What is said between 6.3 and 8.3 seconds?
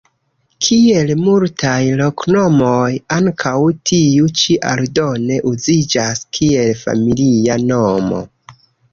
kiel familia nomo.